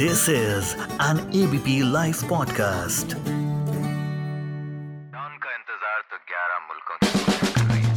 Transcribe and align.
This 0.00 0.28
is 0.28 0.76
an 1.04 1.18
ABP 1.38 1.72
Life 1.92 2.18
podcast. 2.32 3.14
Don 5.14 5.32
का 5.44 5.54
इंतज़ार 5.54 6.04
तो 6.10 6.18
11 6.32 6.60
मुल्कों 6.66 6.96
की 7.00 7.08
पुलिस 7.24 7.48
कर 7.56 7.64
रही 7.70 7.82
है 7.82 7.92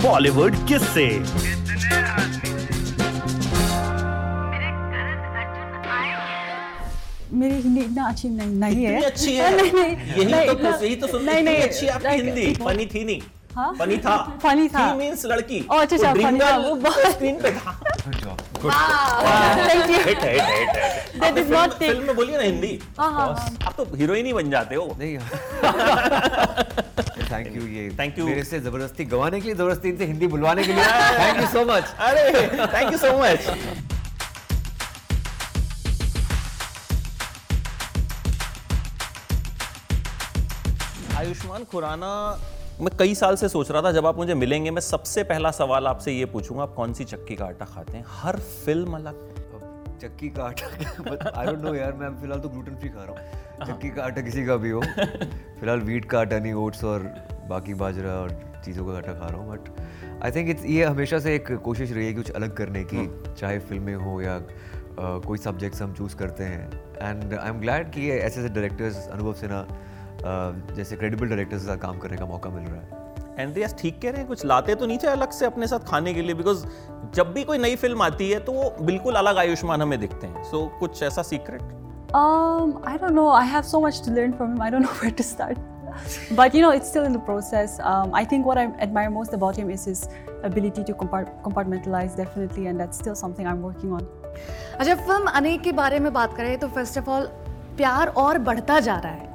Bollywood 0.00 0.54
किससे 0.68 1.06
मेरी 7.32 7.56
हिंदी 7.62 7.80
इतना 7.80 8.08
अच्छी 8.08 8.28
नहीं 8.28 8.52
नहीं 8.64 8.84
है। 8.84 9.00
अच्छी 9.04 9.32
है। 9.36 9.48
नहीं 9.56 9.72
नहीं 9.72 9.94
यही 10.16 10.26
तो 10.46 10.84
यही 10.84 10.96
तो 10.96 11.06
नहीं 11.18 11.42
नहीं 11.42 11.62
अच्छी 11.62 11.86
आपकी 11.86 12.16
हिंदी। 12.22 12.46
फनी 12.64 12.86
थी 12.94 13.04
नहीं? 13.04 13.20
फनी 13.56 13.96
था। 14.04 14.16
फनी 14.42 14.68
था। 14.68 14.92
मींस 14.94 15.24
लड़की। 15.26 15.60
ओ, 15.70 15.74
अच्छा, 15.74 15.96
अच्छा, 15.96 16.12
funny 16.12 16.40
था, 16.42 16.56
वो 16.56 16.74
बहुत- 16.74 17.10
स्क्रीन 17.12 17.40
पे 17.42 17.50
था। 17.52 17.72
Thank 18.06 19.90
you 19.90 19.96
hit 19.96 20.06
hit 20.06 20.18
hit 20.18 20.18
है 20.18 20.36
That 21.16 21.24
आपने 21.24 21.42
is 21.44 21.50
not 21.52 21.78
फ़िल्म 21.78 22.02
में 22.06 22.16
बोलिए 22.16 22.36
ना 22.36 22.42
हिंदी। 22.42 22.78
हाँ 22.98 23.10
हाँ 23.12 23.28
आप 23.66 23.74
तो 23.76 23.84
हीरोइन 23.96 24.26
ही 24.26 24.32
बन 24.32 24.50
जाते 24.50 24.74
हो। 24.74 24.96
नहीं। 24.98 25.18
थैंक 27.30 27.56
यू 27.56 27.62
ये 27.66 27.88
Thank 27.96 28.16
you. 28.18 28.24
मेरे 28.24 28.44
से 28.44 28.60
ज़बरदस्ती 28.60 29.04
गवाने 29.04 29.40
के 29.40 29.46
लिए 29.46 29.54
ज़बरदस्ती 29.54 29.88
इनसे 29.88 30.04
हिंदी 30.04 30.26
बुलवाने 30.26 30.64
के 30.64 30.72
लिए। 30.72 30.84
थैंक 31.18 31.40
यू 31.40 31.46
सो 31.46 31.64
मच 31.72 31.84
अरे 31.98 32.32
thank 32.74 32.92
you 32.92 32.98
so 32.98 33.18
much 33.18 33.40
Ayushmann 41.18 41.64
Khurrana 41.64 42.12
मैं 42.80 42.96
कई 42.98 43.14
साल 43.14 43.36
से 43.36 43.48
सोच 43.48 43.70
रहा 43.70 43.82
था 43.82 43.92
जब 43.92 44.06
आप 44.06 44.16
मुझे 44.16 44.34
मिलेंगे 44.34 44.70
मैं 44.70 44.80
सबसे 44.80 45.22
पहला 45.24 45.50
सवाल 45.50 45.86
आपसे 45.86 46.12
ये 46.12 46.24
पूछूँगा 46.24 46.62
आप 46.62 46.74
कौन 46.74 46.92
सी 46.92 47.04
चक्की 47.04 47.34
का 47.36 47.44
आटा 47.44 47.64
खाते 47.64 47.92
हैं? 47.92 48.04
हर 48.08 48.36
फ़िल्म 48.36 48.92
अलग। 48.92 49.34
चक्की 50.02 50.28
का 50.28 50.44
आटा? 50.44 51.32
आई 51.40 51.46
डोंट 51.46 51.58
नो 51.58 51.74
यार 51.74 51.92
मैं 51.92 52.20
फ़िलहाल 52.20 52.40
तो 52.40 52.48
ग्लूटेन 52.48 52.76
फ्री 52.76 52.88
खा 52.88 53.04
रहा 53.04 53.12
हूँ। 53.12 53.66
चक्की 53.66 53.90
का 53.90 54.02
आटा 54.02 54.20
किसी 54.20 54.46
का 54.46 54.56
भी 54.56 54.70
हो। 54.70 54.80
फ़िलहाल 55.60 55.80
वीट 55.80 56.04
का 56.04 56.20
आटा 56.20 56.38
नहीं 56.38 56.52
ओट्स 56.52 56.84
और 56.84 57.02
बाकी 57.48 57.74
बाजरा 57.74 58.12
और 58.12 58.62
चीज़ों 58.64 58.86
का 58.86 58.96
आटा 58.96 59.12
खा 59.12 59.26
रहा 59.26 59.38
हूँ 59.38 59.56
बट 59.56 59.80
आई 60.24 60.30
थिंक 60.30 60.50
इट्स 60.50 60.64
ये 60.64 60.84
हमेशा 60.84 61.18
से 61.18 61.34
एक 61.34 61.52
कोशिश 61.52 61.92
रही 61.92 62.06
है 62.06 62.12
कि 62.12 62.22
कुछ 62.22 62.30
अलग 62.30 62.56
करने 62.56 62.84
की 62.94 63.34
चाहे 63.34 63.58
फ़िल्में 63.58 63.94
हो 63.94 64.20
या 64.20 64.40
uh, 64.40 65.26
कोई 65.26 65.38
सब्जेक्ट्स 65.38 65.82
हम 65.82 65.94
चूज़ 65.94 66.16
करते 66.16 66.44
हैं। 66.44 66.72
एंड 67.02 67.34
आई 67.34 67.48
एम 67.48 67.60
ग्लैड 67.60 67.90
कि 67.90 68.10
ऐसे 68.10 68.40
ऐसे 68.40 68.48
डायरेक्टर्स 68.48 69.08
अनुभव 69.08 69.32
सिन्हा 69.32 69.66
जैसे 70.76 70.96
क्रेडिबल 70.96 71.28
डायरेक्टर्स 71.28 71.62
के 71.62 71.68
साथ 71.68 71.78
काम 71.82 71.98
करने 71.98 72.16
का 72.16 72.26
मौका 72.26 72.50
मिल 72.50 72.64
रहा 72.64 72.80
है 72.80 73.04
एंड्रियास 73.38 73.74
ठीक 73.78 74.00
कह 74.02 74.10
रहे 74.10 74.18
हैं 74.18 74.28
कुछ 74.28 74.44
लाते 74.46 74.74
तो 74.74 74.86
नहीं 74.86 74.98
थे 74.98 75.06
अलग 75.08 75.30
से 75.30 75.46
अपने 75.46 75.66
साथ 75.66 75.88
खाने 75.88 76.14
के 76.14 76.22
लिए 76.22 76.34
बिकॉज़ 76.34 76.66
जब 77.14 77.32
भी 77.32 77.44
कोई 77.44 77.58
नई 77.58 77.76
फ़िल्म 77.76 78.02
आती 78.02 78.30
है 78.30 78.38
तो 78.44 78.52
वो 78.52 78.74
बिल्कुल 78.82 79.14
अलग 79.14 79.38
आयुष्मान 79.38 79.82
हमें 79.82 79.98
दिखते 80.00 80.26
हैं 80.26 80.44
सो 80.44 80.56
so, 80.56 80.78
कुछ 80.80 81.02
ऐसा 81.02 81.22
secret 81.22 81.74
Um, 82.14 82.82
I 82.84 82.96
don't 82.96 83.14
know. 83.14 83.28
I 83.28 83.44
have 83.44 83.64
so 83.66 83.80
much 83.80 84.00
to 84.02 84.10
learn 84.10 84.32
from 84.32 84.52
him. 84.52 84.60
I 84.62 84.70
don't 84.70 84.82
know 84.82 84.92
where 85.00 85.10
to 85.10 85.22
start. 85.22 85.58
But 86.32 86.54
you 86.54 86.62
know, 86.62 86.70
it's 86.70 86.88
still 86.88 87.04
in 87.04 87.12
the 87.12 87.18
process. 87.20 87.78
Um, 87.80 88.14
I 88.14 88.24
think 88.24 88.46
what 88.46 88.58
I 88.58 88.66
admire 88.78 89.10
most 89.10 89.32
about 89.32 89.56
him 89.56 89.70
is 89.70 89.84
his 89.84 90.08
ability 90.42 90.84
to 90.84 90.94
compartmentalize, 90.94 92.16
definitely, 92.16 92.66
and 92.66 92.80
that's 92.80 92.98
still 92.98 93.14
something 93.14 93.46
I'm 93.46 93.62
working 93.62 93.92
on. 93.92 94.06
अच्छा 94.78 94.94
film 94.94 95.30
Anek 95.32 95.60
के 95.62 95.72
बारे 95.72 95.98
में 95.98 96.12
बात 96.12 96.36
करें 96.36 96.58
तो 96.58 96.68
first 96.68 96.98
of 96.98 97.10
all 97.10 97.26
प्यार 97.76 98.08
और 98.24 98.38
बढ़ता 98.48 98.80
जा 98.80 98.96
रहा 98.98 99.12
है 99.12 99.25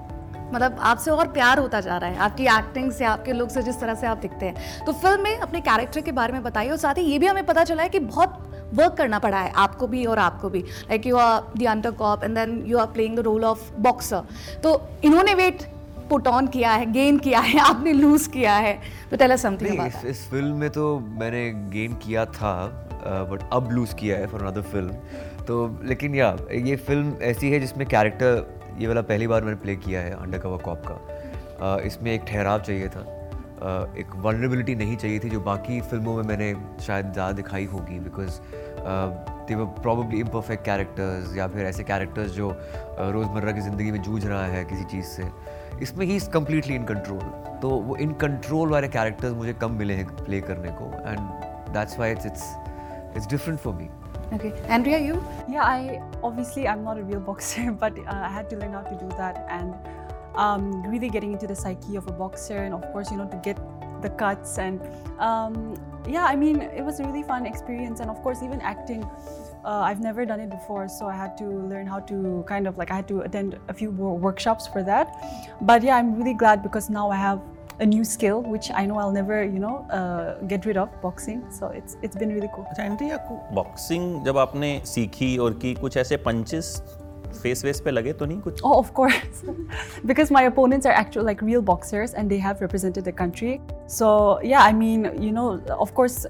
मतलब 0.54 0.78
आपसे 0.82 1.12
और 1.12 1.28
प्यार 1.32 1.60
होता 1.60 1.82
जा 1.82 1.98
रहा 1.98 2.10
है 2.10 2.18
आपकी 2.20 2.46
एक्टिंग 2.58 2.92
से 2.92 3.06
आपके 3.06 3.34
लुक 3.34 3.50
से 3.50 3.62
जिस 3.64 3.80
तरह 3.80 3.96
से 3.96 4.08
आप 4.08 4.18
दिखते 4.18 4.46
हैं। 4.46 4.86
तो 4.86 4.94
फ़िल्म 4.94 5.24
में 5.24 5.38
अपने 5.38 5.62
कैरेक्टर 5.62 6.02
के 6.02 6.12
बारे 6.12 6.34
में 6.34 6.44
बताइए 6.44 6.70
और 6.70 6.78
साथ 6.78 6.98
ही 6.98 7.04
ये 7.04 7.20
भी 7.20 7.28
हमें 7.28 7.46
पता 7.46 7.64
चला 7.64 7.84
है 7.84 7.90
कि 7.90 8.00
बहुत 8.00 8.40
वर्क 8.76 8.94
करना 8.98 9.20
पड़ा 9.20 9.40
है 9.40 9.52
आपको 9.58 9.88
भी 9.88 10.06
और 10.06 10.20
आपको 10.20 10.50
भी। 10.50 10.60
Like 10.60 11.06
you 11.06 11.18
are 11.18 11.42
the 11.58 11.68
under 11.68 11.92
cop 12.02 12.24
and 12.24 12.36
then 12.36 12.64
you 12.68 12.78
are 12.78 12.88
playing 12.94 13.16
the 13.18 13.20
role 13.22 13.46
of 13.46 13.72
boxer 13.80 14.60
तो 14.64 14.82
इन्होंने 15.04 15.34
वेट 15.36 15.64
पुट 16.10 16.28
ऑन 16.28 16.48
किया 16.48 16.72
है 16.72 16.92
गेन 16.92 17.18
किया 17.20 17.40
है 17.40 17.60
आपने 17.62 17.94
लूज 17.94 18.28
किया 18.28 18.54
है। 18.56 18.74
तो 19.12 19.18
टेल 19.18 19.32
अस 19.32 19.42
समथिंग 19.42 19.78
अबाउट 19.78 19.88
इस, 19.88 20.06
इस 20.06 20.30
फ़िल्म 20.30 20.56
में 20.56 20.70
तो 20.70 20.98
मैंने 21.20 21.50
गेन 21.72 21.94
किया 22.04 22.26
था 22.28 22.54
बट 23.30 23.50
अब 23.54 23.72
लूज 23.72 23.94
किया 24.00 24.18
है 24.18 24.28
फॉर 24.28 24.42
अनदर 24.42 24.62
फ़िल्म 24.72 25.46
तो 25.46 25.56
लेकिन 25.84 26.16
या 26.16 26.36
ये 26.54 26.76
फ़िल्म 26.88 27.16
ऐसी 27.24 27.50
है 27.52 27.60
जिसमें 27.60 27.86
कैरेक्टर 27.88 28.61
ये 28.80 28.88
वाला 28.88 29.02
पहली 29.04 29.28
बार 29.28 29.44
मैंने 29.44 29.58
प्ले 29.62 29.76
किया 29.78 30.02
है 30.02 30.12
अंडर 30.14 30.38
कवर 30.40 30.62
कॉप 30.64 30.84
का 30.86 31.76
इसमें 31.86 32.12
एक 32.12 32.24
ठहराव 32.28 32.62
चाहिए 32.62 32.88
था। 32.90 33.02
एक 33.98 34.16
वनरेबिलिटी 34.18 34.76
नहीं 34.76 34.96
चाहिए 34.98 35.20
थी, 35.20 35.30
जो 35.30 35.40
बाकी 35.42 35.80
फ़िल्मों 35.82 36.16
में 36.16 36.24
मैंने 36.24 36.54
शायद 36.84 37.12
ज़्यादा 37.14 37.32
दिखाई 37.32 37.66
होगी 37.74 38.00
because 38.00 38.40
they 39.48 39.56
were 39.56 39.66
probably 39.82 40.20
imperfect 40.20 40.66
characters 40.66 41.36
या 41.38 41.48
फिर 41.48 41.66
ऐसे 41.66 41.84
कैरेक्टर्स 41.84 42.32
जो 42.32 42.50
रोज़मर्रा 43.00 43.52
की 43.52 43.62
ज़िंदगी 43.62 43.92
में 43.92 44.02
जूझ 44.02 44.26
रहा 44.26 44.46
है 44.46 44.64
किसी 44.66 44.84
चीज़ 44.92 45.06
से। 45.06 45.28
इसमें 45.82 46.06
ही 46.06 46.16
इज़ 46.16 46.30
कम्प्लीटली 46.30 46.76
इन 46.76 46.84
कंट्रोल 46.86 47.20
तो 47.62 47.70
वो 47.70 47.96
इन 47.98 48.14
कंट्रोल 48.22 48.70
वाले 48.70 48.88
कैरेक्टर्स 48.90 49.34
मुझे 49.34 49.54
कम 49.62 49.72
मिले 49.76 49.94
हैं 49.94 50.06
प्ले 50.16 50.42
करने 50.42 50.72
को 50.82 50.92
and 51.08 51.20
that's 51.74 52.00
why 52.00 52.12
it's 52.12 52.26
it's 52.26 52.44
it's 53.16 53.28
different 53.28 53.60
for 53.60 53.74
me 53.76 53.90
Okay, 54.34 54.54
Andrea, 54.68 54.98
you? 54.98 55.22
Yeah, 55.50 55.64
I 55.64 56.02
obviously 56.24 56.68
I'm 56.68 56.84
not 56.84 56.98
a 56.98 57.04
real 57.04 57.20
boxer, 57.20 57.72
but 57.84 57.98
uh, 58.00 58.04
I 58.08 58.30
had 58.30 58.50
to 58.52 58.58
learn 58.58 58.74
how 58.74 58.82
to 58.82 58.96
do 58.96 59.10
that, 59.18 59.46
and 59.50 59.76
um, 60.36 60.84
really 60.84 61.10
getting 61.10 61.34
into 61.34 61.48
the 61.48 61.56
psyche 61.56 61.98
of 61.98 62.08
a 62.08 62.12
boxer, 62.12 62.58
and 62.58 62.74
of 62.74 62.82
course, 62.94 63.12
you 63.12 63.18
know, 63.18 63.28
to 63.28 63.38
get 63.38 63.58
the 64.02 64.10
cuts 64.10 64.58
and 64.58 64.82
um, 65.20 65.76
yeah, 66.08 66.26
I 66.26 66.36
mean, 66.36 66.62
it 66.62 66.84
was 66.84 67.00
a 67.00 67.04
really 67.04 67.24
fun 67.24 67.46
experience, 67.46 68.00
and 68.00 68.10
of 68.10 68.22
course, 68.24 68.42
even 68.42 68.62
acting. 68.62 69.04
Uh, 69.64 69.82
I've 69.82 70.00
never 70.02 70.26
done 70.26 70.40
it 70.40 70.50
before, 70.50 70.88
so 70.88 71.06
I 71.06 71.16
had 71.16 71.38
to 71.38 71.46
learn 71.46 71.86
how 71.86 72.00
to 72.00 72.44
kind 72.48 72.66
of 72.66 72.78
like 72.78 72.90
I 72.90 72.96
had 72.96 73.08
to 73.10 73.22
attend 73.22 73.60
a 73.68 73.74
few 73.74 73.92
more 73.92 74.18
workshops 74.18 74.66
for 74.66 74.82
that. 74.84 75.14
But 75.62 75.84
yeah, 75.84 75.98
I'm 75.98 76.16
really 76.16 76.34
glad 76.34 76.64
because 76.64 76.90
now 76.90 77.12
I 77.12 77.18
have 77.18 77.42
a 77.81 77.87
new 77.87 78.05
skill 78.05 78.43
which 78.43 78.71
I 78.75 78.87
know 78.87 78.99
I'll 78.99 79.13
never, 79.13 79.45
you 79.45 79.59
know, 79.59 79.87
uh, 79.91 80.47
get 80.47 80.65
rid 80.65 80.77
of 80.77 80.89
boxing. 81.03 81.43
So 81.51 81.67
it's 81.69 81.97
it's 82.03 82.17
been 82.17 82.33
really 82.35 82.51
cool. 82.55 82.65
अच्छा 82.71 82.85
Andrea 82.85 83.17
को 83.29 83.41
boxing 83.55 84.25
जब 84.25 84.39
आपने 84.39 84.71
सीखी 84.87 85.37
और 85.39 85.59
की 85.63 85.75
कुछ 85.75 85.97
ऐसे 85.97 86.17
punches 86.29 86.77
face 87.34 87.64
वेस 87.66 87.80
पे 87.86 87.92
लगे 87.92 88.14
तो 88.14 88.26
नहीं 88.26 88.40
कुछ? 88.42 88.62
ओह 88.64 88.72
of 88.72 88.92
course 88.92 89.42
because 90.06 90.34
my 90.34 90.48
opponents 90.48 90.88
are 90.88 91.00
actual 91.00 91.26
like 91.26 91.44
real 91.44 91.60
boxers 91.72 92.16
and 92.16 92.30
they 92.30 92.38
have 92.38 92.58
represented 92.62 93.04
the 93.04 93.14
country 93.18 93.58
so 93.90 94.10
yeah 94.46 94.60
I 94.60 94.74
mean 94.74 95.06
you 95.20 95.32
know 95.32 95.50
of 95.72 95.94
course 95.94 96.26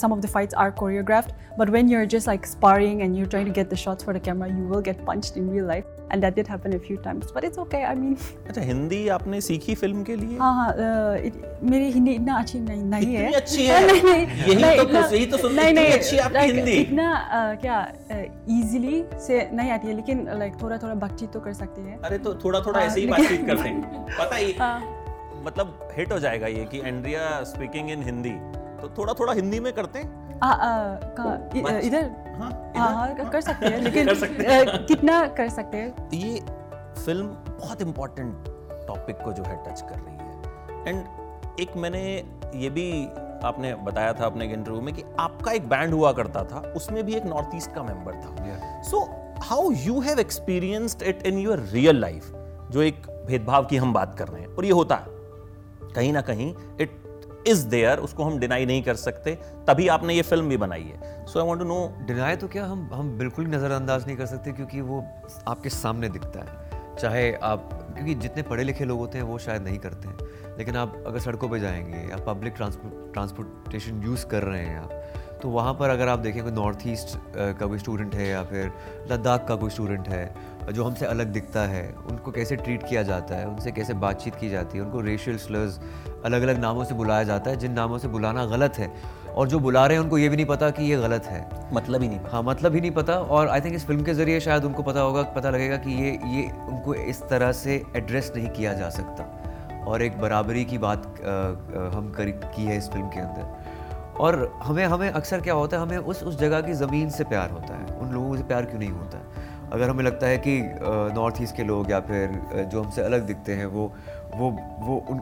some 0.00 0.12
of 0.12 0.20
the 0.20 0.26
fights 0.26 0.54
are 0.54 0.70
choreographed 0.78 1.32
but 1.58 1.70
when 1.70 1.88
you 1.88 1.98
are 1.98 2.04
just 2.14 2.28
like 2.28 2.46
sparring 2.46 3.00
and 3.02 3.16
you 3.16 3.24
are 3.24 3.28
trying 3.30 3.48
to 3.48 3.54
get 3.54 3.70
the 3.70 3.74
shots 3.76 4.04
for 4.04 4.16
the 4.18 4.22
camera 4.24 4.46
you 4.48 4.68
will 4.68 4.80
get 4.82 5.04
punched 5.06 5.38
in 5.38 5.50
real 5.50 5.66
life 5.66 5.96
and 6.12 6.22
that 6.22 6.34
did 6.34 6.48
happen 6.50 6.72
a 6.72 6.78
few 6.86 6.96
times 7.04 7.32
but 7.36 7.44
it's 7.44 7.58
okay 7.58 7.82
I 7.82 7.94
mean 7.94 8.16
अच्छा 8.48 8.60
हिंदी 8.60 9.06
आपने 9.08 9.40
सीखी 9.40 9.74
film 9.74 10.02
के 10.02 10.16
लिए? 10.16 10.36
हाँ 10.38 10.54
हाँ 10.54 10.74
मेरी 11.70 11.90
हिंदी 11.92 12.12
इतना 12.12 12.34
अच्छी 12.38 12.58
नहीं 12.60 12.82
नहीं 12.84 13.14
है। 13.14 13.30
अच्छी 13.32 13.64
है। 13.66 13.86
नहीं 13.86 14.02
नहीं। 14.02 14.26
यही 14.26 14.84
तो 14.84 15.14
यही 15.14 15.26
तो 15.26 15.36
सुनते 15.36 15.62
हैं 15.62 15.92
अच्छी 15.92 16.18
आपकी 16.18 16.50
हिंदी। 16.52 16.72
इतना 16.72 17.08
क्या 17.62 17.80
इजीली 18.58 19.02
से 19.26 19.48
नहीं 19.52 19.70
आती 19.70 19.88
है 19.88 19.94
लेकिन 19.96 20.26
लाइक 20.34 20.62
थोड़ा 20.62 20.78
थोड़ा 20.78 20.94
बातचीत 20.94 21.32
तो 21.32 21.40
कर 21.40 21.52
सकते 21.52 21.80
हैं। 21.80 21.98
अरे 21.98 22.18
तो 22.18 22.34
थोड़ा 22.34 22.60
थोड़ा 22.60 22.80
हाँ, 22.80 22.86
ऐसे 22.86 23.00
ही 23.00 23.06
बातचीत 23.06 23.46
करते 23.46 23.68
हैं 23.68 24.04
पता 24.18 24.36
ही 24.36 24.52
हाँ। 24.52 24.80
मतलब 25.44 25.88
हिट 25.96 26.12
हो 26.12 26.18
जाएगा 26.18 26.46
ये 26.46 26.64
कि 26.64 26.80
एंड्रिया 26.80 27.44
स्पीकिंग 27.44 27.90
इन 27.90 28.02
हिंदी 28.02 28.30
तो 28.82 28.94
थोड़ा 28.98 29.12
थोड़ा 29.12 29.32
हिंदी 29.32 29.60
में 29.60 29.72
करते 29.72 29.98
हैं? 29.98 30.22
इधर? 31.80 32.10
हाँ 32.76 33.14
कर 33.14 33.40
सकते 33.40 33.66
हैं 33.66 33.78
लेकिन 33.82 34.06
कर 34.06 34.14
सकते 34.14 34.64
कितना 34.86 35.26
कर 35.26 35.48
सकते 35.48 35.76
हैं? 35.76 36.08
ये 36.10 36.40
फ़िल्म 37.04 37.26
बहुत 37.48 37.82
इम्पोर्टेंट 37.82 38.34
टॉपिक 38.86 39.16
को 39.16 39.32
जो 39.32 39.42
है 39.42 39.56
टच 39.64 39.80
कर 39.80 39.98
रही 39.98 40.16
है। 40.16 40.88
एंड 40.88 41.04
एक 41.60 41.76
मैंने 41.76 42.24
ये 42.54 42.70
भी 42.70 43.06
आपने 43.44 43.74
बताया 43.74 44.12
था 44.12 44.26
अपने 44.26 44.44
इंटरव्यू 44.44 44.80
में 44.80 44.94
कि 44.94 45.04
आपका 45.18 45.52
एक 45.52 45.68
बैंड 45.68 45.94
हुआ 45.94 46.12
करता 46.12 46.44
था 46.44 46.72
उसमें 46.76 47.04
भी 47.04 47.14
एक 47.14 47.24
नॉर्थ 47.24 47.50
ईस्ट 47.54 47.74
का 47.74 47.82
मेंबर 47.82 48.12
था। 48.12 48.82
So 48.82 49.00
how 49.42 49.70
you 49.72 50.00
have 50.00 50.18
experienced 50.20 51.02
it 51.02 51.26
in 51.26 51.38
your 51.38 51.60
real 51.72 52.00
life 52.00 52.32
जो 52.70 52.82
एक 52.82 53.06
भेदभाव 53.26 53.64
की 53.64 53.76
हम 53.76 53.92
बात 53.92 54.18
कर 54.18 54.28
रहे 54.28 54.40
हैं, 54.40 54.48
और 54.48 54.64
ये 54.64 54.70
होता 54.70 54.96
है। 54.96 55.06
कहीं 55.94 56.12
ना 56.12 56.20
कहीं 56.20 56.54
इट 56.80 57.00
इज़ 57.46 57.66
देयर 57.66 57.98
उसको 57.98 58.24
हम 58.24 58.38
डिनाई 58.38 58.66
नहीं 58.66 58.82
कर 58.82 58.94
सकते, 58.94 59.34
तभी 59.68 59.88
आपने 59.88 60.14
ये 60.14 60.22
फ़िल्म 60.22 60.48
भी 60.48 60.56
बनाई 60.56 60.82
है। 60.82 61.26
So 61.26 61.40
I 61.40 61.46
want 61.46 61.60
to 61.60 61.66
know 61.66 61.94
deny 62.00 62.36
तो 62.36 62.48
क्या 62.48 62.66
हम 62.66 62.88
हम 62.92 63.16
बिल्कुल 63.18 63.46
नज़रअंदाज 63.46 64.06
नहीं 64.06 64.16
कर 64.16 64.26
सकते, 64.26 64.52
क्योंकि 64.52 64.80
वो 64.80 65.04
आपके 65.48 65.68
सामने 65.68 66.08
दिखता 66.08 66.40
है। 66.40 66.96
चाहे 66.96 67.32
आप, 67.34 67.68
क्योंकि 67.94 68.14
जितने 68.14 68.42
पढ़े 68.42 68.64
लिखे 68.64 68.84
लोग 68.84 68.98
होते 68.98 69.18
हैं, 69.18 69.24
वो 69.24 69.38
शायद 69.38 69.62
नहीं 69.62 69.78
करते 69.78 70.08
हैं। 70.08 70.56
लेकिन 70.58 70.76
आप 70.76 71.02
अगर 71.06 71.18
सड़कों 71.18 71.48
पे 71.48 71.60
जाएँगे, 71.60 71.98
या 72.10 72.16
पब्लिक 72.24 72.52
ट्रांसपोर्ट 72.52 73.12
ट्रांसपोर्टेशन 73.12 74.02
यूज़ 74.02 74.26
कर 74.26 74.42
रहे 74.42 74.64
हैं 74.64 74.78
आप 74.78 75.01
तो 75.42 75.48
वहाँ 75.48 75.74
पर 75.74 75.90
अगर 75.90 76.08
आप 76.08 76.18
देखें 76.18 76.42
कोई 76.42 76.52
नॉर्थ 76.52 76.78
ईस्ट 76.86 77.18
का 77.36 77.66
कोई 77.66 77.78
स्टूडेंट 77.78 78.14
है 78.14 78.28
या 78.28 78.42
फिर 78.42 78.72
लद्दाख 79.12 79.46
का 79.48 79.54
कोई 79.54 79.70
स्टूडेंट 79.70 80.08
है 80.08 80.34
जो 80.72 80.84
हमसे 80.84 81.06
अलग 81.06 81.26
दिखता 81.26 81.60
है 81.60 81.94
उनको 82.10 82.30
कैसे 82.30 82.56
ट्रीट 82.56 82.82
किया 82.88 83.02
जाता 83.02 83.34
है 83.34 83.46
उनसे 83.48 83.72
कैसे 83.72 83.94
बातचीत 83.94 84.34
की 84.34 84.50
जाती 84.50 84.78
है 84.78 84.84
उनको 84.84 85.00
रेशियल 85.00 85.36
स्लर्स 85.36 85.80
अलग 86.24 86.42
अलग 86.42 86.58
नामों 86.58 86.84
से 86.84 86.94
बुलाया 86.94 87.22
जाता 87.22 87.50
है 87.50 87.56
जिन 87.56 87.72
नामों 87.72 87.98
से 87.98 88.08
बुलाना 88.08 88.44
गलत 88.46 88.78
है 88.78 88.92
और 89.34 89.48
जो 89.48 89.58
बुला 89.58 89.86
रहे 89.86 89.96
हैं 89.96 90.04
उनको 90.04 90.18
ये 90.18 90.28
भी 90.28 90.36
नहीं 90.36 90.46
पता 90.46 90.70
कि 90.70 90.84
ये 90.84 90.96
गलत 90.96 91.24
है। 91.24 91.48
मतलब 91.74 92.02
ही 92.02 92.08
नहीं 92.08 92.20
हाँ 92.32 92.42
मतलब 92.42 92.74
ही 92.74 92.80
नहीं 92.80 92.90
पता 92.90 93.14
और 93.14 93.48
आई 93.48 93.60
थिंक 93.60 93.74
इस 93.74 93.86
फ़िल्म 93.86 94.04
के 94.04 94.14
ज़रिए 94.14 94.40
शायद 94.40 94.64
उनको 94.64 94.82
पता 94.82 95.00
होगा 95.00 95.22
पता 95.22 95.50
लगेगा 95.50 95.76
कि 95.76 95.90
ये 95.90 96.10
ये 96.26 96.50
उनको 96.68 96.94
इस 96.94 97.22
तरह 97.22 97.52
से 97.52 97.82
एड्रेस 97.96 98.32
नहीं 98.36 98.48
किया 98.48 98.72
जा 98.72 98.90
सकता। 98.90 99.38
और 99.86 100.02
एक 100.02 100.20
बराबरी 100.20 100.64
की 100.64 100.78
बात 100.78 101.06
अ, 101.06 101.10
अ, 101.10 101.90
हम 101.94 102.12
कर 102.16 102.24
की 102.24 102.64
है 102.64 102.78
इस 102.78 102.88
फ़िल्म 102.88 103.08
के 103.08 103.20
अंदर। 103.20 103.71
और 104.22 104.36
हमें 104.62 104.84
हमें 104.86 105.08
अक्सर 105.10 105.40
क्या 105.40 105.54
होता 105.54 105.76
है 105.76 105.82
हमें 105.82 105.98
उस 105.98 106.22
उस 106.22 106.38
जगह 106.38 106.60
की 106.60 106.72
ज़मीन 106.72 107.08
से 107.10 107.24
प्यार 107.24 107.50
होता 107.50 107.74
है। 107.74 107.96
उन 107.98 108.12
लोगों 108.12 108.36
से 108.36 108.42
प्यार 108.42 108.64
क्यों 108.64 108.78
नहीं 108.78 108.90
होता? 108.90 109.18
है 109.18 109.70
अगर 109.72 109.90
हमें 109.90 110.04
लगता 110.04 110.26
है 110.26 110.38
कि 110.38 110.60
नॉर्थ 111.14 111.42
ईस्ट 111.42 111.56
के 111.56 111.64
लोग 111.64 111.90
या 111.90 112.00
फिर 112.00 112.40
जो 112.72 112.82
हमसे 112.82 113.02
अलग 113.02 113.26
दिखते 113.26 113.54
हैं 113.54 113.66
वो 113.66 113.92
वो 114.34 114.50
वो 114.80 114.96
उन 115.10 115.20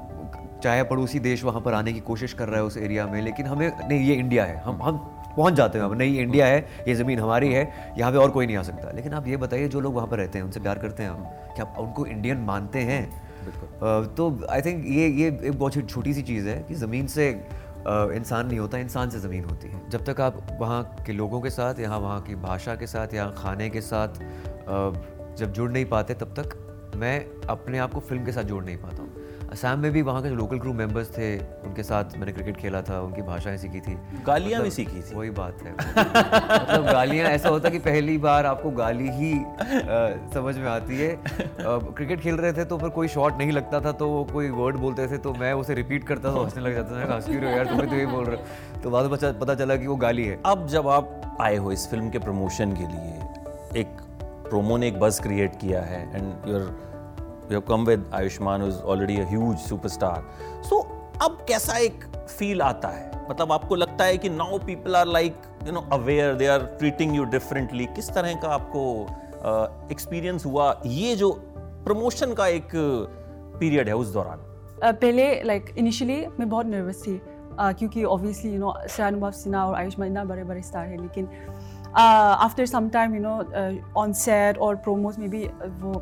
चाहे 0.62 0.82
पड़ोसी 0.82 1.18
देश 1.20 1.44
वहाँ 1.44 1.60
पर 1.60 1.74
आने 1.74 1.92
की 1.92 2.00
कोशिश 2.00 2.32
कर 2.32 2.48
रहा 2.48 2.56
है 2.56 2.64
उस 2.64 2.76
एरिया 2.76 3.06
में 3.06 3.20
लेकिन 3.22 3.46
हमें 3.46 3.70
नहीं 3.88 4.00
ये 4.00 4.14
इंडिया 4.14 4.44
है। 4.44 4.56
हम 4.56 4.82
हम 4.82 4.98
पहुँच 5.36 5.54
जाते 5.54 5.78
हैं 5.78 5.88
पर, 5.88 5.96
नहीं 5.96 6.14
ये 6.14 6.22
इंडिया 6.22 6.46
है 6.46 6.58
ये 6.88 6.94
ज़मीन 6.94 7.18
हमारी 7.18 7.52
है 7.52 7.94
यहाँ 7.98 8.12
पे 8.12 8.18
और 8.18 8.30
कोई 8.30 8.46
नहीं 8.46 8.56
आ 8.56 8.62
सकता। 8.62 8.90
लेकिन 8.90 9.12
आप 9.12 9.28
ये 9.28 9.36
बताइए 9.36 9.68
जो 9.68 9.80
लोग 9.80 9.94
वहाँ 9.94 10.08
पर 10.08 10.18
रहते 10.18 10.38
हैं 10.38 10.44
उनसे 10.44 10.60
प्यार 10.60 10.78
करते 10.78 11.02
हैं 11.02 11.10
हम 11.10 11.24
क्या 11.54 11.64
आप 11.64 11.78
उनको 11.78 12.06
इंडियन 12.06 12.38
मानते 12.44 12.78
हैं? 12.78 13.02
तो 14.16 14.46
आई 14.50 14.62
थिंक 14.62 14.84
ये 14.86 15.08
ये 15.08 15.26
एक 15.28 15.58
बहुत 15.58 15.76
ही 15.76 15.82
छोटी 15.82 16.14
सी 16.14 16.22
चीज़ 16.22 16.48
है 16.48 16.58
कि 16.62 16.74
ज़मीन 16.74 17.06
से 17.06 17.30
इंसान 17.86 18.46
नहीं 18.46 18.58
होता, 18.58 18.78
इंसान 18.78 19.10
से 19.10 19.20
ज़मीन 19.20 19.44
होती 19.44 19.68
है। 19.68 19.88
जब 19.90 20.04
तक 20.04 20.20
आप 20.20 20.40
वहाँ 20.60 20.82
के 21.06 21.12
लोगों 21.12 21.40
के 21.40 21.50
साथ, 21.50 21.78
यहाँ 21.80 21.98
वहाँ 21.98 22.20
की 22.22 22.34
भाषा 22.34 22.74
के 22.74 22.86
साथ, 22.86 23.14
यहाँ 23.14 23.34
खाने 23.36 23.68
के 23.70 23.80
साथ 23.80 24.18
जब 25.38 25.52
जुड़ 25.52 25.70
नहीं 25.70 25.84
पाते, 25.84 26.14
तब 26.14 26.34
तक 26.38 26.92
मैं 26.96 27.46
अपने 27.46 27.78
आप 27.78 27.92
को 27.94 28.00
फ़िल्म 28.00 28.24
के 28.24 28.32
साथ 28.32 28.44
जोड़ 28.44 28.64
नहीं 28.64 28.76
पाता 28.76 29.02
हूँ। 29.02 29.09
असम 29.52 29.78
में 29.78 29.90
भी 29.92 30.02
वहाँ 30.02 30.22
के 30.22 30.28
जो 30.28 30.34
लोकल 30.34 30.58
क्रू 30.58 30.72
मेंबर्स 30.72 31.08
थे 31.18 31.38
उनके 31.38 31.82
साथ 31.82 32.16
मैंने 32.18 32.32
क्रिकेट 32.32 32.56
खेला 32.56 32.82
था 32.82 33.00
उनकी 33.00 33.22
भाषाएँ 33.22 33.56
सीखी 33.58 33.80
थी। 33.80 33.96
गालियाँ 34.26 34.60
भी 34.62 34.68
मतलब 34.68 34.76
सीखी 34.76 35.00
थी। 35.00 35.14
वही 35.14 35.30
बात 35.30 35.62
है। 35.62 35.72
मतलब 35.72 36.84
गालियाँ 36.84 37.28
ऐसा 37.28 37.48
होता 37.48 37.70
कि 37.70 37.78
पहली 37.78 38.18
बार 38.18 38.46
आपको 38.46 38.70
गाली 38.70 39.08
ही 39.08 39.32
अ, 39.32 40.30
समझ 40.34 40.56
में 40.56 40.68
आती 40.68 40.98
है। 40.98 41.08
अ, 41.14 41.18
क्रिकेट 41.96 42.20
खेल 42.20 42.34
रहे 42.34 42.52
थे 42.52 42.64
तो 42.64 42.78
फिर 42.78 42.88
कोई 42.88 43.08
शॉट 43.08 43.38
नहीं 43.38 43.52
लगता 43.52 43.80
था 43.80 43.92
तो 43.92 44.08
वो 44.08 44.24
कोई 44.24 44.50
वर्ड 44.50 44.76
बोलते 44.76 45.06
थे 45.06 45.18
तो 45.18 45.32
मैं 45.34 45.52
उसे 45.52 45.74
रिपीट 45.74 46.04
करता 46.04 46.34
था 46.34 46.40
हंसने 46.40 46.62
लग 46.62 46.74
जाता 46.74 47.08
था। 47.08 47.14
हंस 47.14 47.24
क्यों 47.24 47.42
यार 47.42 47.66
तुम्हें 47.66 47.88
तो 47.88 47.96
यही 47.96 48.06
बोल 48.06 48.24
रहे 48.24 48.80
तो 48.82 48.90
बाद 48.90 49.06
में 49.06 49.16
पता- 49.18 49.40
पता 49.40 49.54
चला 49.54 49.76
कि 49.76 49.86
वो 49.86 49.96
गाली 49.96 50.26
है। 50.26 50.40
अब 50.46 50.66
जब 50.66 50.88
आप 50.88 51.36
आए 51.40 51.56
हो 51.56 51.72
इस 51.72 51.88
फ़िल्म 51.90 52.10
के 52.10 52.18
प्रमोशन 52.18 52.72
के 52.72 52.86
लिए 52.86 53.80
एक 53.80 53.86
प्रोमो 54.48 54.76
ने 54.76 54.88
एक 54.88 55.00
बज 55.00 55.18
क्रिएट 55.20 55.54
किया 55.60 55.80
है 55.82 56.02
and 56.16 56.48
your 56.48 56.89
you 57.50 57.58
have 57.58 57.68
come 57.68 57.84
with 57.84 58.10
Ayushmann 58.14 58.66
is 58.68 58.80
already 58.82 59.16
a 59.20 59.24
huge 59.28 59.56
superstar 59.58 60.62
so 60.64 60.78
अब 61.22 61.38
कैसा 61.48 61.76
एक 61.78 62.04
फील 62.28 62.62
आता 62.62 62.88
है? 62.88 63.08
मतलब 63.30 63.52
आपको 63.52 63.74
लगता 63.74 64.04
है 64.04 64.18
कि 64.18 64.28
now 64.28 64.58
people 64.58 64.96
are 64.96 65.06
like 65.06 65.42
you 65.66 65.72
know 65.72 65.80
aware 65.92 66.34
they 66.34 66.46
are 66.46 66.64
treating 66.78 67.16
you 67.16 67.24
differently 67.34 67.86
किस 67.96 68.10
तरह 68.14 68.34
का 68.34 68.48
आपको 68.48 68.84
एक्सपीरियंस 69.90 70.40
uh, 70.40 70.46
हुआ? 70.46 70.80
ये 70.86 71.16
जो 71.16 71.30
प्रमोशन 71.84 72.32
का 72.34 72.46
एक 72.46 72.70
पीरियड 73.60 73.88
है 73.88 73.94
उस 73.94 74.12
दौरान। 74.12 74.38
Uh, 74.78 74.94
पहले 75.00 75.42
लाइक 75.42 75.74
इनिशियली 75.78 76.26
मैं 76.38 76.48
बहुत 76.48 76.66
नर्वस 76.66 77.02
थी 77.06 77.18
uh, 77.18 77.78
क्योंकि 77.78 78.04
obviously 78.04 78.52
you 78.52 78.58
know 78.58 78.74
Anubhav 78.88 79.30
Sinha 79.32 79.66
और 79.66 79.74
आयुष्मान 79.74 80.08
इतना 80.08 80.24
बड़े 80.24 80.44
बड़े 80.44 80.62
स्टार 80.62 80.86
है 80.86 81.00
लेकिन 81.02 81.28
after 81.96 82.66
some 82.66 82.88
time 82.88 83.14
you 83.14 83.20
know 83.22 83.36
on 84.00 84.12
set 84.12 84.58
और 84.58 84.76
प्रोमोज 84.76 85.18
में 85.18 85.28
भी 85.30 85.44
वो 85.80 85.92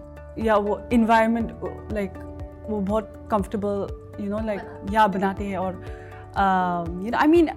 या 0.45 0.57
वो 0.57 0.81
इन्वायरमेंट 0.93 1.53
लाइक 1.93 2.13
वो 2.69 2.81
बहुत 2.81 3.29
कम्फर्टेबल 3.31 4.25
यू 4.25 4.31
नो 4.31 4.41
लाइक 4.47 4.61
या 4.91 5.07
बनाते 5.07 5.45
हैं 5.45 5.59
और 5.59 5.73
you 7.05 7.11
know 7.11 7.19
I 7.19 7.27
mean 7.27 7.49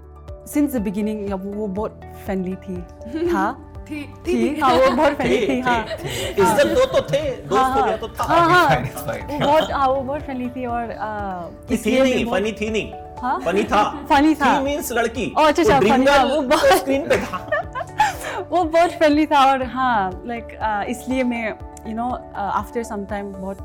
since 0.48 0.76
the 0.76 0.82
beginning 0.82 1.30
yeah 1.30 1.36
वो 1.36 1.68
बहुत 1.68 2.00
फ्रेंडली 2.26 2.56
थी। 2.56 2.82
था 3.34 3.52
थी? 3.90 4.02
थी। 4.28 4.60
हाँ 4.60 4.74
वो 4.74 4.90
बहुत 4.96 5.14
फ्रेंडली 5.14 5.48
थी 5.48 5.60
हाँ। 5.62 5.86
इज़्ज़त 5.86 6.68
दो 6.68 6.86
तो 6.86 7.02
थे 7.08 7.22
दोस्त 7.46 7.78
हो। 7.78 7.84
गया 7.86 7.98
तो 7.98 8.08
था। 8.08 8.24
हाँ 8.24 8.50
हाँ। 8.50 8.68
It's 8.84 9.02
fine. 9.08 9.32
वो 9.32 9.40
बहुत 9.40 9.72
हाँ 9.72 9.88
वो 9.88 10.02
बहुत 10.02 10.22
फ्रेंडली 10.22 10.50
थी 10.50 10.66
और 10.66 10.94
uh, 11.08 11.72
इसलिए 11.74 12.04
नहीं 12.04 12.26
फनी 12.26 12.52
थी 12.52 12.70
नहीं 12.70 12.92
हाँ? 13.22 13.40
फनी 13.46 13.64
था 13.64 13.82
Funny 14.08 14.36
था। 14.42 14.60
मींस 14.62 14.92
लड़की 14.92 15.34
ओ, 15.38 15.42
अच्छा, 15.42 15.64
अच्छा, 15.64 15.80
funny 15.80 16.08
था, 16.08 16.24
वो 16.36 16.42
बहुत- 16.42 16.78
स्क्रीन 16.78 17.08
पे 17.10 17.18
था 17.18 18.46
वो 18.52 18.64
बहुत 18.64 18.92
फ्रेंडली 18.92 19.26
था 19.26 19.46
और 19.52 19.64
हाँ 19.64 20.24
लाइक 20.26 20.58
इसलिए 20.90 21.24
मैं 21.24 21.54
you 21.88 21.96
know 21.96 22.10
after 22.36 22.84
some 22.84 23.06
time 23.06 23.32
बहुत 23.34 23.58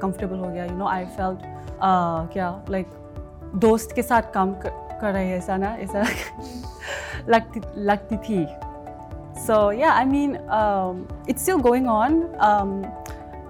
कंफर्टेबल 0.00 0.38
हो 0.38 0.48
गया 0.48 0.64
यू 0.64 0.76
नो 0.76 0.86
आई 0.86 1.04
फेल्ट 1.16 1.40
क्या 2.32 2.64
लाइक 2.70 2.86
दोस्त 3.56 3.92
के 3.94 4.02
साथ 4.02 4.22
काम 4.34 4.54
कर, 4.54 4.72
रहे 5.02 5.26
हैं 5.26 5.38
ऐसा 5.38 5.56
ना 5.56 5.74
ऐसा 5.76 6.02
लगती 7.28 7.60
लगती 7.76 8.16
थी। 8.16 8.46
So 9.40 9.72
yeah 9.72 9.92
I 9.92 10.04
mean 10.04 10.34
it's 11.28 11.42
still 11.42 11.56
going 11.60 11.88
on 11.88 12.20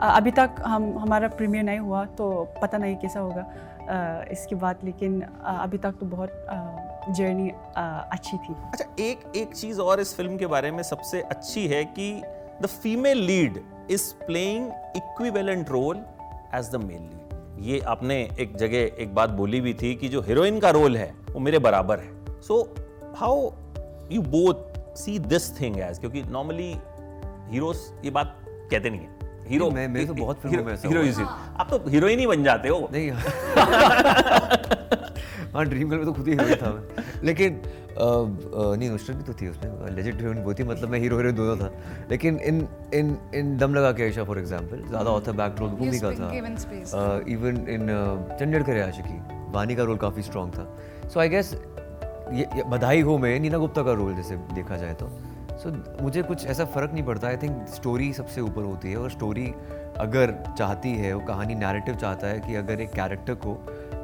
अभी 0.00 0.31
तक 0.31 0.55
हम 0.67 0.99
हमारा 0.99 1.29
प्रीमियर 1.29 1.65
नहीं 1.65 1.79
हुआ 1.79 2.05
तो 2.05 2.31
पता 2.62 2.79
नहीं 2.79 2.97
कैसा 2.97 3.21
होगा 3.21 3.45
uh, 3.45 4.33
इसके 4.33 4.55
बाद 4.55 4.79
लेकिन 4.85 5.21
uh, 5.21 5.61
अभी 5.61 5.79
तक 5.79 5.95
तो 6.00 6.06
बहुत 6.06 6.47
जर्नी 7.11 7.50
अच्छी 7.77 8.37
थी। 8.37 8.55
अच्छा 8.73 8.85
एक 8.99 9.33
एक 9.37 9.55
चीज़ 9.55 9.81
और 9.81 10.00
इस 10.00 10.17
फ़िल्म 10.17 10.37
के 10.37 10.47
बारे 10.47 10.71
में 10.71 10.83
सबसे 10.83 11.21
अच्छी 11.21 11.67
है 11.69 11.85
कि 11.85 12.23
the 12.62 12.67
female 12.67 13.19
lead 13.19 13.62
is 13.90 14.14
playing 14.26 14.70
equivalent 14.96 15.70
role 15.70 15.96
as 16.55 16.70
the 16.70 16.76
male 16.76 17.00
lead 17.02 17.64
ये 17.64 17.81
आपने 17.81 18.29
एक 18.40 18.56
जगह 18.56 18.76
एक 18.76 19.14
बात 19.14 19.31
बोली 19.31 19.61
भी 19.61 19.75
थी 19.75 19.94
कि 19.94 20.08
जो 20.08 20.20
हीरोइन 20.20 20.61
का 20.61 20.70
रोल 20.70 20.96
है 20.96 21.14
वो 21.31 21.40
मेरे 21.40 21.58
बराबर 21.58 21.99
है। 21.99 22.11
So 22.43 22.75
how 23.17 23.50
you 24.12 24.23
both 24.23 24.55
see 24.96 25.19
this 25.19 25.61
thing 25.61 25.79
as 25.81 25.99
क्योंकि 25.99 26.23
नॉर्मली 26.23 26.75
हीरोज 27.50 27.76
ये 28.05 28.11
बात 28.11 28.37
कहते 28.49 28.90
नहीं 28.90 29.00
है। 29.00 29.46
हीरो 29.49 29.70
मैं- 29.70 29.90
मैं 29.90 30.06
तो 30.06 30.14
बहुत 30.14 30.40
फ़िल्मों 30.40 30.64
में 30.64 30.76
हीरो 30.76 31.25
आप 31.26 31.70
तो 31.70 31.90
हीरोइन 31.90 32.19
ही 32.19 32.26
बन 32.26 32.44
जाते 32.44 32.69
हो। 32.69 32.88
नहीं। 32.93 33.11
हाँ 35.55 35.64
ड्रीम 35.64 35.88
गर्ल 35.88 35.99
में 35.99 36.06
तो 36.06 36.12
खुद 36.12 36.28
ही 36.28 36.35
हीरो 36.35 36.56
था 36.56 36.88
लेकिन 37.25 37.62
नहीं 37.99 38.89
नुसरत 38.91 39.17
भी 39.17 39.23
तो 39.23 39.33
थी 39.41 39.49
उसमें 39.49 39.91
लेजेंड 39.97 40.17
हीरोइन 40.17 40.39
वो 40.43 40.55
थी 40.55 40.65
मतलब 40.65 40.89
मैं 40.89 40.99
हीरो 41.00 41.17
हीरोइन 41.17 41.37
दोनों 41.37 41.56
था। 41.56 41.71
लेकिन 42.11 42.39
इन 42.41 42.67
इन 42.94 43.17
in 43.35 43.56
Dum 43.59 43.75
Laga 43.75 43.93
Ke 43.93 44.03
Haisha 44.03 44.25
for 44.25 44.39
example 44.39 44.85
ज़्यादा 44.89 45.11
author 45.11 45.33
back 45.33 45.61
role 45.61 45.71
been 45.73 45.99
given 46.31 46.56
था 46.93 47.21
इवन 47.29 47.67
इन 47.69 47.87
चंडीगढ़ 48.39 48.62
करे 48.62 48.81
आशिकी 48.83 49.21
वानी 49.53 49.75
का 49.75 49.83
रोल 49.83 49.97
काफ़ी 49.99 50.23
स्ट्रॉन्ग 50.23 50.55
था। 50.55 51.09
सो 51.09 51.21
आई 51.21 51.29
गेस 51.29 51.53
ये, 51.55 52.47
ये 52.56 52.62
बधाई 52.69 53.00
हो 53.00 53.19
में 53.19 53.39
नीना 53.41 53.59
गुप्ता 53.59 53.83
का 53.83 53.93
रोल 53.93 54.15
जैसे 54.15 54.37
देखा 54.55 54.77
जाए 54.77 54.95
तो। 54.95 55.11
सो 55.62 55.71
मुझे 56.02 56.23
कुछ 56.23 56.47
ऐसा 56.47 56.64
फ़र्क 56.64 56.93
नहीं 56.93 57.05
पड़ता। 57.05 57.28
आई 57.28 57.37
थिंक 57.37 57.66
स्टोरी 57.69 58.12
सबसे 58.12 58.40
ऊपर 58.40 58.62
होती 58.64 58.90
है 58.90 58.97
और 58.97 59.11
स्टोरी 59.11 59.47
अगर 60.00 60.33
चाहती 60.59 60.90
है 60.97 61.12
वो 61.14 61.21
कहानी 61.26 61.55
नैरेटिव 61.55 61.95
चाहता 61.95 62.26
है 62.26 62.40
कि 62.40 62.55
अगर 62.57 62.81
एक 62.81 62.90
कैरेक्टर 62.93 63.35
को 63.45 63.52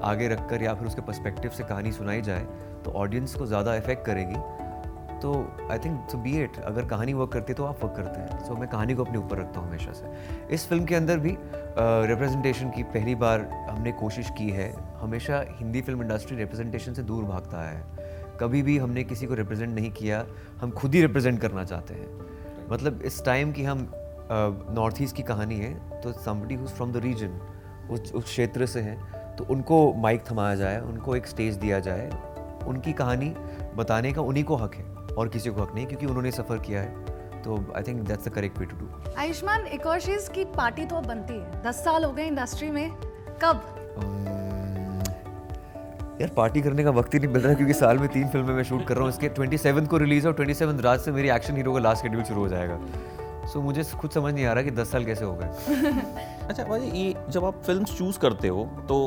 आगे 0.04 0.28
रखकर 0.28 0.62
या 0.62 0.74
फिर 0.74 0.86
उसके 0.86 1.02
पर्सपेक्टिव 1.02 1.50
से 1.50 1.64
कहानी 1.64 1.92
सुनाई 1.92 2.22
जाए 2.22 2.46
तो 2.84 2.90
ऑडियंस 2.96 3.34
को 3.34 3.46
ज़्यादा 3.46 3.74
इफ़ेक्ट 3.76 4.04
करेगी। 4.06 4.40
तो 5.22 5.32
I 5.70 5.78
think 5.78 6.10
so 6.10 6.18
be 6.18 6.32
it 6.42 6.58
अगर 6.60 6.84
कहानी 6.86 7.12
वर्क 7.12 7.32
करती 7.32 7.52
है 7.52 7.56
तो 7.56 7.64
आप 7.64 7.84
वर्क 7.84 7.94
करते 7.96 8.20
हैं। 8.20 8.38
सो 8.38 8.52
so, 8.52 8.58
मैं 8.60 8.68
कहानी 8.68 8.94
को 8.94 9.04
अपने 9.04 9.18
ऊपर 9.18 9.38
रखता 9.38 9.60
हूँ 9.60 9.68
हमेशा 9.68 9.92
से। 9.92 10.54
इस 10.54 10.66
फ़िल्म 10.68 10.84
के 10.84 10.94
अंदर 10.94 11.18
भी 11.18 11.30
रिप्रेजेंटेशन 11.30 12.68
uh, 12.68 12.74
की 12.74 12.82
पहली 12.84 13.14
बार 13.14 13.48
हमने 13.70 13.92
कोशिश 13.92 14.30
की 14.38 14.48
है। 14.50 14.72
हमेशा 15.00 15.44
हिंदी 15.50 15.80
फ़िल्म 15.80 16.02
इंडस्ट्री 16.02 16.36
रिप्रेजेंटेशन 16.36 16.94
से 16.94 17.02
दूर 17.02 17.24
भागता 17.24 17.68
है। 17.68 17.82
कभी 18.40 18.62
भी 18.62 18.78
हमने 18.78 19.04
किसी 19.04 19.26
को 19.26 19.34
रिप्रेजेंट 19.34 19.74
नहीं 19.74 19.90
किया 19.92 20.24
हम 20.60 20.70
खुद 20.70 20.94
ही 20.94 21.00
रिप्रेजेंट 21.02 21.40
करना 21.40 21.64
चाहते 21.64 21.94
हैं। 21.94 22.68
मतलब 22.70 23.02
इस 23.02 23.24
टाइम 23.24 23.52
की 23.52 23.64
हम 23.64 23.90
नॉर्थ 24.30 24.96
uh, 24.96 25.02
ईस्ट 25.02 25.16
की 25.16 25.22
कहानी 25.24 25.56
है 25.56 26.00
तो 26.00 26.12
somebody 26.14 26.54
who's 26.54 26.70
from 26.70 26.92
the 26.92 26.96
region 27.04 27.40
उस 27.90 28.12
उस 28.12 28.24
क्षेत्र 28.24 28.66
से 28.66 28.80
हैं। 28.80 28.98
तो 29.38 29.46
उनको 29.50 29.94
माइक 29.94 30.24
थमाया 30.30 30.54
जाए 30.54 30.80
उनको 30.80 31.16
एक 31.16 31.26
स्टेज 31.26 31.54
दिया 31.54 31.78
जाए 31.80 32.10
उनकी 32.66 32.92
कहानी 32.92 33.34
बताने 33.76 34.12
का 34.12 34.22
उन्हीं 34.22 34.44
को 34.44 34.56
हक 34.56 34.74
है 34.74 34.84
और 35.18 35.28
किसी 35.28 35.50
को 35.50 35.62
हक 35.62 35.74
नहीं 35.74 35.86
क्योंकि 35.86 36.06
उन्होंने 36.06 36.30
सफ़र 36.30 36.58
किया 36.58 36.80
है। 36.80 37.06
तो 37.42 37.72
I 37.76 37.82
think 37.82 38.00
that's 38.02 38.28
the 38.28 38.28
correct 38.28 38.58
way 38.58 38.66
to 38.66 38.76
do 38.76 38.88
Ayushmann 39.18 39.66
एक 39.66 39.86
और 39.86 40.00
चीज़ 40.00 40.30
की 40.30 40.44
पार्टी 40.44 40.84
तो 40.84 40.96
अब 40.96 41.06
बनती 41.06 41.34
है। 41.34 41.62
दस 41.62 41.84
साल 41.84 42.04
हो 42.04 42.12
गए 42.12 42.26
इंडस्ट्री 42.26 42.70
में। 42.70 42.90
कब? 43.44 43.62
यार 46.20 46.30
पार्टी 46.36 46.60
करने 46.62 46.84
का 46.84 46.90
वक्त 46.90 47.14
ही 47.14 47.18
नहीं 47.18 47.32
मिल 47.32 47.42
रहा 47.42 47.54
क्योंकि 47.54 47.74
साल 47.74 47.98
में 47.98 48.08
तीन 48.08 48.28
फ़िल्में 48.28 48.54
मैं 48.54 48.62
शूट 48.62 48.86
कर 48.86 48.94
रहा 48.94 49.02
हूँ। 49.02 49.10
इसके 49.10 49.28
ट्वेंटी 49.28 49.86
को 49.86 49.96
रिलीज़ 49.96 50.26
और 50.26 50.32
ट्वेंटी 50.32 50.82
रात 50.82 51.00
से 51.00 51.12
मेरी 51.12 51.28
एक्शन 51.28 51.56
हीरो 51.56 51.72
का 51.72 51.78
लास्ट 51.78 52.02
शेड्यूल 52.02 52.22
शुरू 52.24 52.40
हो 52.40 52.48
जाएगा। 52.48 52.80
सो 53.46 53.58
so, 53.58 53.64
मुझे 53.64 53.84
खुद 53.84 54.10
समझ 54.10 54.34
नहीं 54.34 54.44
आ 54.44 54.52
रहा 54.52 54.62
कि 54.62 54.70
दस 54.70 54.92
साल 54.92 55.04
कैसे 55.04 55.24
हो 55.24 55.34
गए। 55.34 55.46
अच्छा 56.48 56.64
भाई 56.64 56.80
ये 56.80 57.14
जब 57.28 57.44
आप 57.44 57.62
फ़िल्म 57.62 57.84
चूज़ 57.84 58.18
करते 58.18 58.48
हो 58.48 58.64
तो 58.88 58.98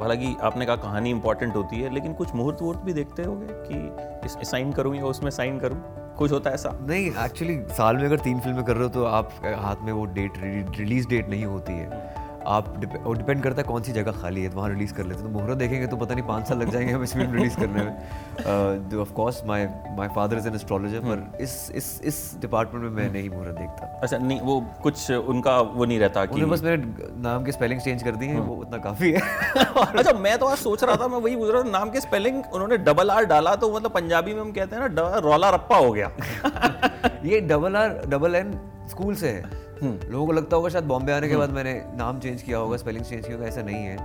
हालाँकि 0.00 0.36
आपने 0.42 0.66
कहा 0.66 0.76
कहानी 0.76 1.10
इंपॉर्टेंट 1.10 1.54
होती 1.56 1.80
है, 1.80 1.94
लेकिन 1.94 2.12
कुछ 2.12 2.34
मुहूर्त 2.34 2.62
वहूर्त 2.62 2.80
भी 2.80 2.92
देखते 2.92 3.22
होगे 3.22 3.46
कि 3.50 4.26
इसमें 4.26 4.44
साइन 4.44 4.72
करूँ 4.72 4.96
या 4.96 5.04
उसमें 5.04 5.30
साइन 5.30 5.58
करूँ? 5.58 5.82
कुछ 6.18 6.32
होता 6.32 6.50
है 6.50 6.54
ऐसा? 6.54 6.70
नहीं 6.82 7.06
एक्चुअली 7.24 7.56
साल 7.68 7.96
में 7.96 8.04
अगर 8.04 8.18
तीन 8.18 8.40
फ़िल्में 8.40 8.64
कर 8.64 8.74
रहे 8.74 8.82
हो 8.82 8.88
तो 8.88 9.04
आप 9.04 9.32
हाथ 9.44 9.82
में 9.82 9.92
वो 9.92 10.04
डेट 10.14 10.38
रिलीज़ 10.78 11.08
डेट 11.08 11.28
नहीं 11.28 11.44
होती 11.44 11.72
है। 11.72 12.24
आप 12.46 12.78
डिप- 12.78 13.00
वो 13.02 13.12
डिपेंड 13.12 13.42
करता 13.42 13.62
है 13.62 13.66
कौन 13.68 13.82
सी 13.82 13.92
जगह 13.92 14.12
खाली 14.12 14.42
है 14.42 14.48
तो 14.50 14.56
वहाँ 14.56 14.68
रिलीज़ 14.70 14.92
कर 14.94 15.04
लेते 15.04 15.20
हैं। 15.20 15.32
तो 15.32 15.38
मुहूर्त 15.38 15.58
देखेंगे 15.58 15.86
तो 15.86 15.96
पता 15.96 16.14
नहीं 16.14 16.24
पाँच 16.26 16.48
साल 16.48 16.58
लग 16.58 16.70
जाएँगे 16.70 16.92
हमें 16.92 17.06
फ़िल्म 17.06 17.32
रिलीज़ 17.34 17.56
करने 17.56 17.82
में। 17.82 18.88
तो 18.90 19.00
of 19.00 19.12
course 19.12 19.42
my 19.46 19.64
my 19.98 20.08
father 20.08 20.36
is 20.36 20.48
an 20.48 20.54
astrologer 20.54 21.00
पर 21.00 21.38
इस 21.40 21.70
इस 21.74 22.00
इस 22.04 22.36
डिपार्टमेंट 22.40 22.84
में 22.84 22.90
मैं 22.92 23.12
नहीं 23.12 23.30
मुहूर्त 23.30 23.58
देखता। 23.58 23.86
अच्छा 24.02 24.18
नहीं 24.18 24.40
वो 24.40 24.60
कुछ 24.82 25.10
उनका 25.10 25.60
वो 25.60 25.84
नहीं 25.84 25.98
रहता 25.98 26.24
कि 26.26 26.44
बस 26.44 26.62
मेरे 26.62 26.76
नाम 27.22 27.44
के 27.44 27.52
स्पेलिंग 27.52 27.80
चेंज 27.80 28.02
कर 28.02 28.16
दी 28.16 28.26
है 28.26 28.40
वो 28.40 28.54
उतना 28.56 28.78
काफ़ी 28.78 29.12
है। 29.12 29.20
अच्छा 29.96 30.12
मैं 30.12 30.38
तो 30.38 30.46
आज 30.46 30.58
सोच 30.58 30.84
रहा 30.84 30.96
था 30.96 31.08
मैं 31.08 31.18
वही 31.18 31.36
पूछ 31.36 31.50
रहा 31.50 31.62
था 31.62 31.70
नाम 31.70 31.90
के 31.90 32.00
स्पेलिंग 32.00 32.42
उन्होंने 32.54 32.78
डबल 32.78 33.10
आर 33.10 33.24
डाला 33.24 33.54
तो 33.56 33.74
मतलब 33.74 33.90
पंजाबी 33.90 34.34
में 34.34 34.40
हम 34.40 34.52
कहते 34.52 34.76
हैं 34.76 34.88
ना 34.88 35.18
रौला 35.18 35.50
रप्पा 35.50 35.76
हो 35.76 35.92
गया। 35.92 36.10
ये 37.24 37.40
double 37.40 37.76
R 37.76 38.00
double 38.08 38.34
N 38.34 38.58
school 38.90 39.14
से 39.14 39.28
है। 39.28 39.65
लोगों 39.84 40.26
को 40.26 40.32
लगता 40.32 40.56
होगा 40.56 40.68
शायद 40.68 40.84
बॉम्बे 40.84 41.12
आने 41.12 41.28
के 41.28 41.36
बाद 41.36 41.50
मैंने 41.50 41.84
नाम 41.94 42.20
चेंज 42.20 42.42
किया 42.42 42.58
होगा 42.58 42.76
स्पेलिंग 42.76 43.04
चेंज 43.04 43.26
किया 43.26 43.36
होगा 43.36 43.48
ऐसा 43.48 43.62
नहीं 43.62 43.76
है। 43.76 43.96
अ, 43.96 44.02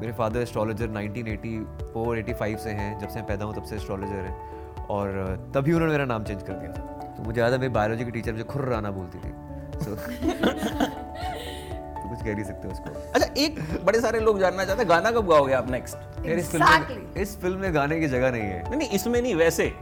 मेरे 0.00 0.12
फादर 0.12 0.40
एस्ट्रोलॉजर 0.40 0.88
1984 0.88 2.18
85 2.18 2.58
से 2.58 2.70
हैं 2.70 2.98
जब 2.98 3.08
से 3.08 3.14
मैं 3.14 3.26
पैदा 3.26 3.44
हूँ 3.44 3.54
तब 3.54 3.62
से 3.62 3.76
एस्ट्रोलॉजर 3.76 4.12
हैं। 4.12 4.60
और 4.86 5.38
तभी 5.54 5.72
उन्होंने 5.72 5.92
मेरा 5.92 6.04
नाम 6.04 6.24
चेंज 6.24 6.42
कर 6.42 6.52
दिया 6.52 6.72
था। 6.72 7.14
तो 7.16 7.22
मुझे 7.22 7.40
याद 7.40 7.52
है 7.52 7.58
मेरी 7.58 7.72
बायोलॉजी 7.72 8.04
की 8.04 8.10
टीचर 8.10 8.32
मुझे 8.32 8.44
खुर्राना 8.44 8.90
बोलती 8.90 9.18
थी। 9.18 9.32
so, 9.78 9.86
तो 9.86 9.96
कुछ 12.08 12.22
कह 12.22 12.34
नहीं 12.34 12.44
सकते 12.44 12.68
उसको। 12.68 13.10
अच्छा 13.14 13.34
एक 13.36 13.84
बड़े 13.84 14.00
सारे 14.00 14.20
लोग 14.20 14.40
जानना 14.40 14.64
चाहते 14.64 14.82
हैं 14.82 14.88
गाना 14.88 15.10
कब 15.10 15.28
गाओगे 15.28 15.52
आप 15.52 15.70
नेक्स्ट 15.70 16.26
इस 16.26 16.50
फ़िल्म 16.50 16.66
में 16.66 17.14
इस 17.14 17.40
फ़िल्म 17.40 17.58
में 17.58 17.74
गाने 17.74 18.00
की 18.00 18.06
जगह 18.06 18.30
नहीं 18.30 18.42
है। 18.42 18.68
नहीं 18.68 18.78
नहीं 18.78 18.88
इसमें 18.88 19.22
नहीं 19.22 19.34
वैसे। 19.34 19.72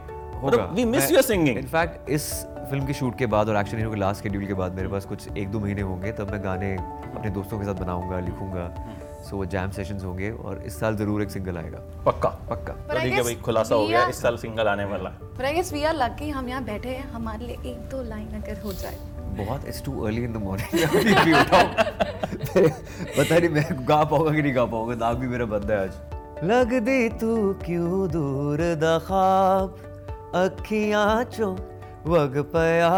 होगा। 0.41 0.65
We 0.65 0.85
miss 0.85 1.11
your 1.11 1.21
singing 1.21 1.57
in fact 1.57 2.09
इस 2.09 2.45
फ़िल्म 2.69 2.85
के 2.85 2.93
शूट 2.93 3.17
के 3.17 3.25
बाद 3.25 3.49
और 3.49 3.55
एक्शन 3.57 3.77
हीरो 3.77 3.89
के 3.91 3.95
लास्ट 3.95 4.23
शेड्यूल 4.23 4.45
के 4.45 4.53
बाद 4.53 4.73
मेरे 4.75 4.87
पास 4.87 5.05
कुछ 5.05 5.37
एक 5.37 5.51
दो 5.51 5.59
महीने 5.59 5.81
होंगे 5.81 6.11
तब 6.11 6.31
मैं 6.31 6.43
गाने 6.43 6.75
अपने 6.75 7.29
दोस्तों 7.29 7.59
के 7.59 7.65
साथ 7.65 7.73
बनाऊँगा 7.73 8.19
लिखूँगा। 8.19 8.65
सो 9.29 9.37
वो 9.37 9.45
जैम 9.45 9.71
सेशंस 9.71 10.03
होंगे 10.03 10.29
और 10.31 10.61
इस 10.65 10.79
साल 10.79 10.95
ज़रूर 10.97 11.21
एक 11.21 11.31
सिंगल 11.31 11.57
आएगा। 11.57 11.79
पक्का? 12.05 12.29
पक्का। 12.49 12.73
तो 12.73 12.99
ठीक 12.99 13.13
है 13.13 13.23
भाई 13.23 13.35
खुलासा 13.45 13.75
हो 13.75 13.87
गया 13.87 14.05
इस 14.07 14.21
साल 14.21 14.37
सिंगल 14.37 14.67
आने 14.67 14.85
वाला। 14.85 15.09
But 15.37 15.45
I 15.45 15.53
guess 15.55 15.71
we 15.73 15.81
are 15.85 15.95
lucky 16.01 16.29
हम 16.31 16.49
यहाँ 16.49 16.63
बैठे 16.65 16.89
हैं 16.89 17.09
हमारे 17.11 17.45
लिए 17.45 17.71
एक 17.71 17.89
दो 17.89 18.03
लाइन 18.09 18.41
अगर 18.41 18.61
हो 18.61 18.73
जाए। 18.73 18.97
बहुत 19.39 19.65
it's 19.67 19.83
too 19.85 19.99
early 20.05 20.23
in 20.23 20.33
the 20.33 20.37
morning 20.43 20.83
अभी 20.83 21.13
भी 21.23 21.33
उठाओ। 21.39 21.67
पता 23.17 23.39
नहीं 23.39 23.49
मैं 23.49 23.65
गा 23.89 24.03
पाऊँगा 24.03 24.31
कि 24.31 24.41
नहीं 24.41 24.55
गा 24.55 24.65
पाऊँगा 24.65 24.95
नाक 25.05 25.17
भी 25.17 25.27
मेरा 25.27 25.45
बंद 25.55 25.71
है 25.71 25.81
आज। 25.83 26.45
लग 26.51 26.73
दी 26.85 27.09
तू 27.19 27.33
क्यों 27.65 28.07
दूर 28.11 28.61
दा 28.85 28.97
ख्वाब? 29.07 29.75
अखियाँ 30.35 31.23
चो 31.35 31.55
ਵਗ 32.07 32.41
ਪਿਆ 32.41 32.91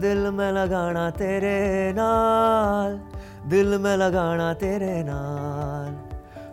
ਦਿਲ 0.00 0.30
ਮੈਂ 0.30 0.52
ਲਗਾਣਾ 0.52 1.10
ਤੇਰੇ 1.10 1.92
ਨਾਲ, 1.92 2.98
ਦਿਲ 3.46 3.78
ਮੈਂ 3.78 3.98
ਲਗਾਣਾ 3.98 4.54
ਤੇਰੇ 4.54 5.02
ਨਾਲ। 5.02 5.94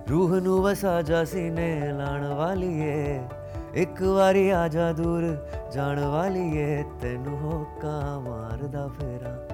ਰੂਹ 0.09 0.29
ਨੂੰ 0.29 0.63
ਵਸਾ 0.63 1.01
ਜਾ 1.01 1.23
ਸੀਨੇ 1.23 1.93
ਲਾਣ 1.93 2.27
ਵਾਲੀਏ, 2.27 3.21
ਇੱਕ 3.73 4.01
ਵਾਰੀ 4.01 4.49
ਆ 4.49 4.67
ਜਾ 4.67 4.91
ਦੂਰ 4.91 5.37
ਜਾਣ 5.71 5.99
ਵਾਲੀਏ, 5.99 6.83
ਤੈਨੂੰ 7.01 7.39
ਹੋਕਾ 7.39 8.19
ਮਾਰਦਾ 8.19 8.87
ਫੇਰਾ। 8.87 9.47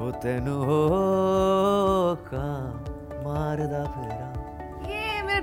ਹੋ 0.00 0.12
ਤੈਨੂੰ 0.22 0.64
ਹੋਕਾ 0.64 2.72
ਮਾਰਦਾ 3.24 3.84
ਫੇਰਾ। 3.84 4.45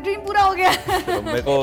ड्रीम 0.03 0.19
पूरा 0.21 0.41
हो 0.41 0.53
गया। 0.55 0.71
तो 1.07 1.21
मेरे 1.21 1.41
को 1.41 1.55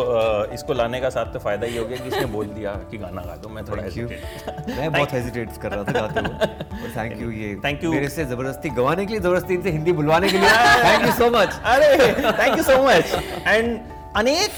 इसको 0.55 0.73
लाने 0.75 1.01
का 1.01 1.11
साथ 1.11 1.33
तो 1.33 1.39
फ़ायदा 1.39 1.67
ये 1.67 1.79
हो 1.79 1.85
गया 1.87 1.99
कि 1.99 2.09
इसने 2.09 2.25
बोल 2.33 2.47
दिया 2.49 2.73
कि 2.91 2.99
गाना 2.99 3.23
गा 3.23 3.37
दो 3.37 3.49
मैं 3.49 3.65
थोड़ा 3.67 3.83
थैंक 3.83 3.97
यू 3.97 4.09
मैं 4.09 4.91
बहुत 4.93 5.13
हेजिटेट 5.13 5.57
कर 5.63 5.73
रहा 5.73 5.85
था 5.85 5.93
गाते 6.01 6.21
हुए। 6.21 6.91
थैंक 6.97 7.21
यू 7.23 7.31
ये 7.33 7.55
Thank 7.65 7.85
you. 7.85 7.93
मेरे 7.95 8.09
से 8.09 8.25
ज़बरदस्ती 8.25 8.71
गवाने 8.81 9.07
के 9.07 9.13
लिए 9.13 9.21
ज़बरदस्ती 9.21 9.55
इनसे 9.55 9.71
हिंदी 9.71 9.93
बुलवाने 9.93 10.29
के 10.31 10.39
लिए। 10.39 10.51
थैंक 10.85 11.07
यू 11.07 11.13
सो 11.15 11.31
मच 11.31 11.61
अरे 11.65 12.13
thank 12.33 12.57
you 12.57 12.63
so 12.65 12.83
much 12.85 13.15
and 13.47 13.79
Anek 14.17 14.51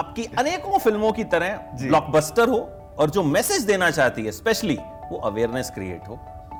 आपकी 0.00 0.24
अनेकों 0.38 0.78
फ़िल्मों 0.78 1.12
की 1.12 1.24
तरह 1.32 1.56
ब्लॉकबस्टर 1.82 2.48
हो 2.48 2.58
और 2.98 3.10
जो 3.10 3.22
मैसेज 3.24 3.62
देना 3.64 3.90
चाहती 3.90 4.24
है 4.24 4.32
स्पेशली 4.32 4.78
वो 5.10 5.18
अवेयरनेस 5.24 5.70
क्रिएट 5.74 6.08
हो। 6.08 6.18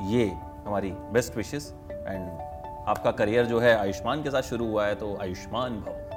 ये 0.09 0.27
हमारी 0.67 0.91
बेस्ट 1.13 1.37
विशेस 1.37 1.73
एंड 1.91 2.29
आपका 2.89 3.11
करियर 3.13 3.45
जो 3.47 3.59
है 3.61 3.77
आयुष्मान 3.79 4.23
के 4.23 4.31
साथ 4.31 4.43
शुरू 4.43 4.67
हुआ 4.67 4.87
है 4.87 4.95
तो 4.95 5.17
आयुष्मान 5.23 5.73
भव। 5.81 6.08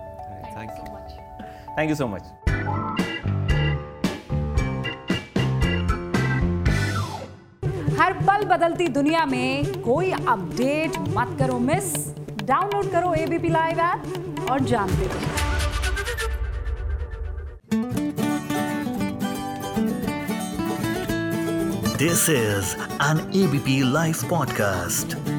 Thank 0.58 0.70
you 0.70 0.84
thank 1.78 1.90
you 1.90 1.96
so 1.96 2.08
much 2.08 2.24
हर 8.00 8.14
पल 8.28 8.44
बदलती 8.46 8.88
दुनिया 8.88 9.26
में 9.26 9.82
कोई 9.82 10.12
अपडेट 10.12 10.98
मत 11.18 11.36
करो 11.40 11.58
मिस 11.60 11.94
डाउनलोड 12.44 12.92
करो 12.92 13.14
एबीपी 13.14 13.50
लाइव 13.50 13.80
ऐप 13.80 14.50
और 14.52 14.60
जानते 14.72 15.06
रहो। 15.06 15.20
This 21.98 22.30
is 22.30 22.76
an 23.10 23.20
ABP 23.44 23.82
live 23.94 24.16
podcast. 24.32 25.31